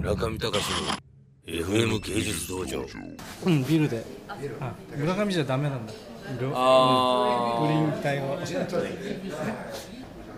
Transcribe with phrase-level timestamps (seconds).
[0.00, 0.56] 村上隆の
[1.46, 2.86] FM 芸術道場。
[3.44, 4.02] うんビルで。
[4.28, 5.92] あ村上じゃダメなんだ。
[6.38, 6.52] 色。
[6.54, 8.38] あプリン体を。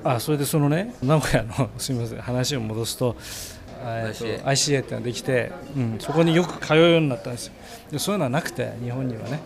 [0.03, 3.15] あそれでそのね名古屋のすみません話を戻すと
[3.83, 7.53] ICA ってのができて、うん、そこによく通うようになったんですよ。
[7.91, 9.41] でそういうのはなくて日本にはね、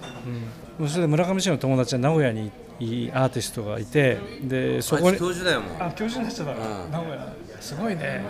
[0.78, 5.76] うん、それで村上市の友達は名古屋にいいアーティストがいてでそこに教授だよもう。
[5.80, 6.54] あ教授になっちゃった、う
[6.88, 6.90] ん。
[6.90, 7.32] 名古屋。
[7.60, 8.22] すごいね。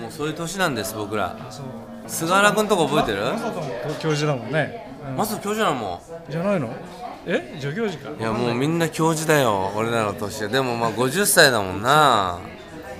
[0.00, 1.36] もうそういう年なんです僕ら。
[2.06, 3.22] 菅原君とこ覚えてる？
[4.00, 5.16] 教授だもんね、うん。
[5.16, 6.74] まず教授なのもじゃないの？
[7.26, 7.56] え？
[7.60, 8.18] 助教授か。
[8.18, 9.70] いやもうみんな教授だよ。
[9.76, 12.40] 俺らの年はでもまあ50歳だもんな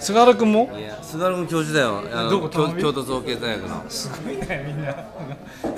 [0.02, 0.68] 菅原君も？
[0.76, 2.02] いや菅原君教授だよ。
[2.12, 3.84] あのどこ京玉美京都造形大学の。
[3.88, 4.92] すごいねみんな。
[4.92, 4.96] っ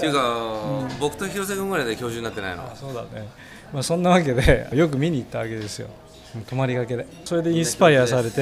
[0.00, 2.74] ていうか、僕と広瀬君ぐらいで教授になってないの。
[2.74, 3.28] そうだね、
[3.70, 5.88] まあ、そんなわけで よく見に行ったわけですよ。
[6.48, 7.06] 泊まりがけで。
[7.26, 8.32] それでインスパイアされて、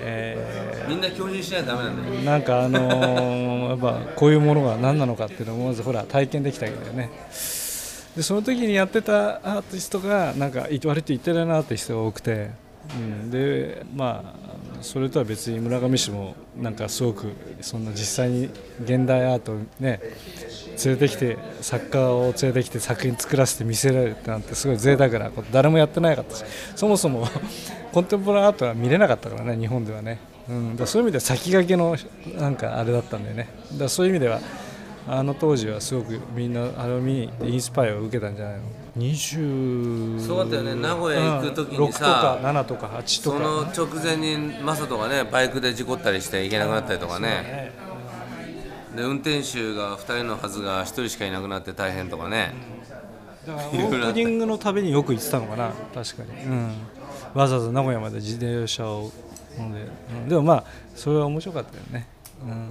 [0.00, 2.14] えみんな教授にしないとダメなんだよ。
[2.14, 7.10] ーなんかあのー やっぱこういうものが何なのかっていうのをまずほら体験できたわけだよね。
[8.16, 12.50] でその時にやってたアーティストがなんか割と言ってるなアーティストが多くて、
[12.96, 18.48] うん、でまあそれとは別に村上市もなんかすごくそんな実際に
[18.82, 20.00] 現代アートをね
[20.84, 26.44] 連れてきて作家を連れてきて作品作らせて見せられるなんてすごい贅沢なこと誰もやってなかったし
[26.76, 27.26] そもそも
[27.92, 31.96] コンテンポラーアートは見れなかったからね日本ではね、うん、だそういう意味では先駆けの
[32.38, 33.48] なんかあれだったんだよね。
[33.76, 34.40] だそういう意味では
[35.10, 38.62] あの当時はすごくみんなあれを見にインスパイアを受けたんじゃないの
[38.98, 40.74] ？20そうだったよね。
[40.74, 43.38] 名古屋行く時にさ6とか7とか8とか。
[43.38, 47.28] その直前にマサトがねバイクで事故ったりして行けなくなったりとかね。
[47.28, 47.72] ね。
[48.96, 52.52] で運転手が2人のはずが1人しかいなくなって大変とかね。
[53.46, 56.72] だから オープニングのためによく行ってたのかな確かに、うん、
[57.32, 59.10] わざわざ名古屋まで自転車を
[59.58, 59.80] 飲んで、
[60.22, 60.28] うん。
[60.28, 60.64] でもまあ
[60.94, 62.06] それは面白かったよね、
[62.42, 62.68] うん、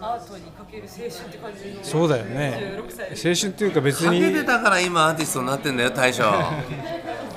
[0.00, 1.84] アートにかける青春って感じの。
[1.84, 2.78] そうだよね。
[2.78, 6.24] 16歳青春っていうか別かけてにたから今アーティストになってんだよ大将。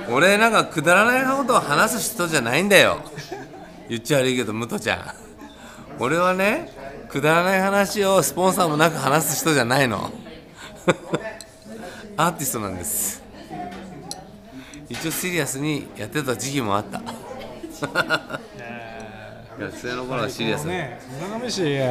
[0.10, 2.98] 俺なんかくだらないことを話す人じゃないんだよ。
[3.90, 5.00] 言っちゃ悪いけど武藤ちゃん。
[6.00, 6.70] 俺はね
[7.10, 10.12] くだらない話をスポンサーもなく話す人じゃないの。
[12.18, 13.22] アーティストなんです。
[14.92, 17.02] 一応シリアスにやってた時期もあった
[19.60, 20.64] 学生の頃はシリアス。
[20.64, 21.84] にね村上市がや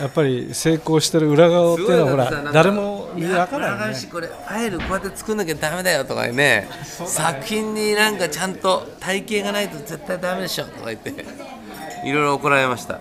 [0.00, 6.68] やっぱり成功してる裏側っていうのはほら誰もい分やからないよね村上市これファイルこうやって作んなきゃダメだよとかね。
[7.06, 11.10] 作品になんかちゃんと体型がないと絶対ダメでしょとか言って
[12.04, 12.94] いろいろ怒られました。
[12.94, 12.98] い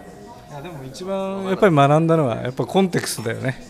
[0.53, 3.61] やでも一番やっぱり学んだのはやっぱコンテクストだよね、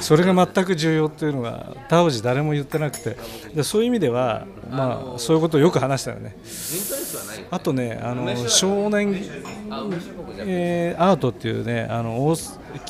[0.00, 3.16] それが全く重要っていうのが当時誰も言ってなくて。
[3.54, 6.36] でそういう意味では、まあ、そういうことをよく話したよね。
[7.50, 9.14] あとねあの少年、
[10.38, 12.36] えーアートっていうねあの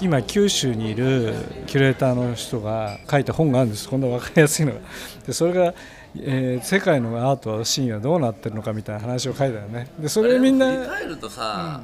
[0.01, 1.35] 今九州にいる
[1.67, 3.89] キュレーターの人が書いた本があるんです。
[3.89, 4.79] こんな分かりやすいのが。
[5.27, 5.75] でそれが
[6.17, 9.89] えー世界のアートシーンはどうなってるのかみたいな話を書いたよね。
[9.99, 11.81] でそれみんな振り返るとさ、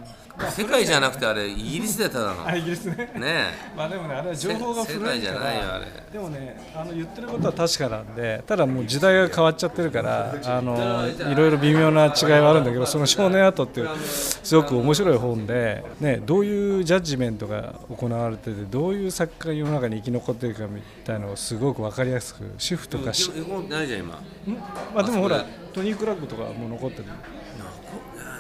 [0.51, 3.11] 世界じゃなくてあれイギリスでただろあイギリスね。
[3.15, 3.45] ね
[3.77, 5.87] まあでもねあれは情報が世古いか界じゃないよあられ。
[6.13, 23.29] でもねあの言ってることは確かなんでただもう時代が変わっちゃってるからあのいろいろ微妙な違いはあるんだけどその少年アートっていうすごく面白い本で、ね、どういうジャッジメントが行われててどういう作家が世の中に生き残ってるかみたいなのをすごく分かりやすく主婦とかし、
[23.69, 24.21] ないじゃん今。
[24.95, 27.05] まあ、でもほらトニー・クラックとかもう残ってる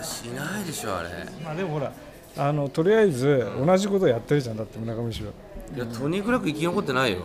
[0.06, 1.08] しないでしょあれ。
[1.44, 1.92] まあでもほら
[2.38, 5.30] あのとりあえず同じことやってるじゃんだって村上氏は
[5.74, 7.22] いやトニー・クラック生き残ってないよ。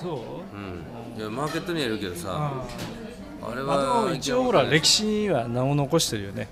[0.00, 0.56] そう？
[0.56, 1.18] うん。
[1.18, 6.48] いやマーケットにはいるけどさああれはも一応ほら歴史には名を残してるよね。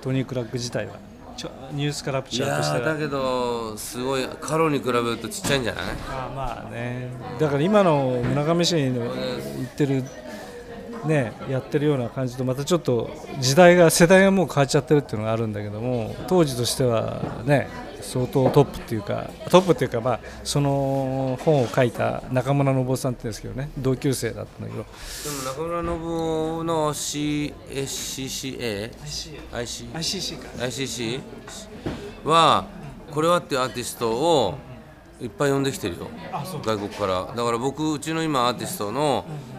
[0.00, 0.94] トニー・クラック自体は。
[1.34, 2.80] ちょニュースカラプいチャーとしては。
[2.80, 5.84] やーだけどすごいカロに比べるとちっちゃいんじゃない？
[6.10, 7.08] あまあね。
[7.40, 10.04] だから今の村上市の言ってる
[11.04, 17.68] ねやってるような感じとまたちょっと時代が世代がもう変わっちゃってるっていうのがあるんだけども当時としてはね
[18.00, 24.84] 相当トップっていうかトップっていうかまあその本を書いた中村信夫さんって言うんですけどね同級生だったんだけど。
[24.84, 24.90] で
[25.30, 31.20] も中村信夫の CSCCA IC ICC か ICC
[32.24, 32.66] は
[33.10, 34.58] これはっていうアーティストを
[35.20, 36.08] いっぱい呼んできてるよ。
[36.64, 37.26] 外国から。
[37.36, 39.51] だから僕うちの今アーティストのう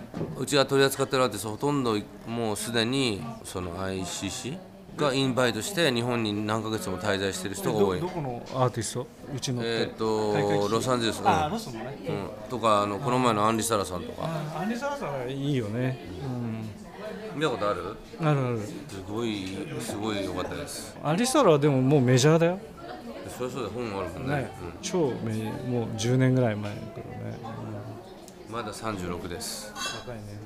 [0.46, 4.58] ちが取り扱ってるアーティストほとんどもうすでにその ICC
[4.96, 8.00] が invite して日本に何ヶ月も滞在してる人が多い。
[8.00, 9.08] どどこのアーティスト？
[9.36, 11.22] うちのえっとロサンゼルス。
[11.22, 11.98] うんあロスもね。
[12.08, 12.50] うん。
[12.50, 14.24] とかあのこの前のアンリ・サラさんとか。
[14.24, 15.98] あアンリサラさんはいいよね。
[17.36, 17.82] 見たことある？
[18.20, 18.60] うんあるある。
[18.60, 19.48] すごい
[19.80, 20.96] すごい良かったです。
[21.04, 22.60] アンリサラはでももうメジャーだよ。
[23.36, 24.36] そりゃそうだ本あるもんね。
[24.36, 24.52] ね、
[24.84, 25.34] 超名
[25.68, 27.13] もう10年ぐらい前だから
[28.54, 29.74] まだ36です。
[30.06, 30.38] 若いね。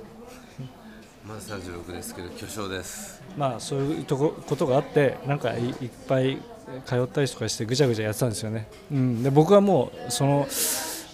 [1.27, 3.21] まだ36ですけど巨匠です。
[3.35, 6.37] まあそういうとこことがあってなんかいいっぱい
[6.85, 10.47] 通ったりとかしてぐちゃぐちゃやってたんですよね、うん、で僕はもうその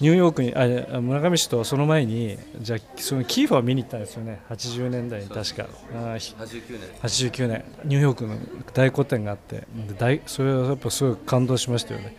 [0.01, 4.41] ニューヨークにあ村上市とその前にじゃあそのキーファーを見に行ったんですよね。
[4.49, 5.67] 80年代に確か。
[5.95, 7.31] あひ89年。
[7.31, 7.65] 89年。
[7.85, 8.35] ニューヨークの
[8.73, 9.55] 大個展があって。
[9.87, 12.15] で大それはやっぱすごい感動しましたよね。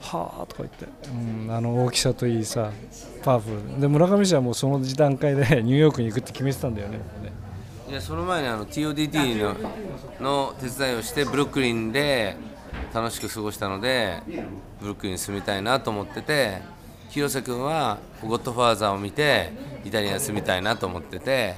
[0.00, 2.72] はあとか言って、うん、あの大きさといいさ
[3.22, 3.80] パワフル。
[3.80, 6.98] で村上市はもうその時段階で ニューヨークに行くって決めてたんだよね。
[7.88, 9.56] いやその前にあの TODT の
[10.20, 12.36] の手伝いをしてブルックリンで
[12.94, 14.22] 楽しく過ごしたので
[14.80, 16.62] ブルックリンに住みたいなと思ってて
[17.10, 19.52] 広瀬君は「ゴッドファーザー」を見て
[19.84, 21.54] イタリアに住みたいなと思ってて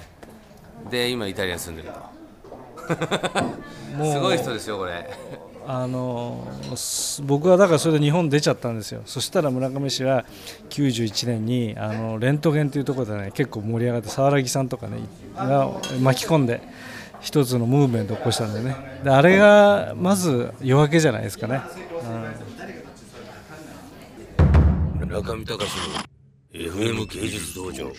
[0.90, 2.12] で今イタリアに住んでると。
[4.02, 5.08] すごい人ですよこれ。
[5.64, 6.44] あの
[6.74, 9.02] す僕はだからそれで日本出ちゃったんですよ。
[9.04, 10.24] そしたら村上市は
[10.70, 14.98] 91年にあのレントゲンというところでね結構盛り上がって沢木さんとかね
[15.36, 15.70] が
[16.00, 16.60] 巻き込んで
[17.20, 18.76] 一つのムーブメントを起こしたんだよね。
[19.04, 21.60] であれがまず夜明けじゃないですかね、
[25.12, 25.70] 中見隆
[26.54, 27.92] の FM 芸術道場。